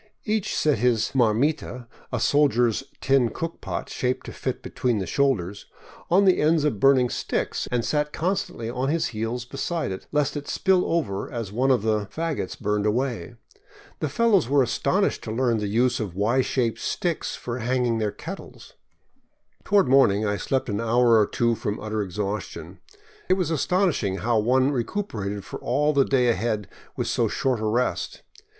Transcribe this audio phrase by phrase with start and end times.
[0.25, 5.67] Each set his marmita, a soldier's tin cook pot shaped to fit between the shoulders,
[6.09, 10.35] on the ends of burning sticks and sat constantly on his heels beside it, lest
[10.35, 13.35] it spill over as one of the 569 VAGABONDING DOWN THE ANDES fagots burned away.
[13.99, 18.11] The fellows were astonished to learn the use of Y shaped sticks for hanging their
[18.11, 18.73] kettles.
[19.63, 22.79] Toward morning I slept an hour or two from utter exhaustion.
[23.29, 27.65] It was astonishing how one recuperated for all the day ahead with so short a
[27.65, 28.23] rest.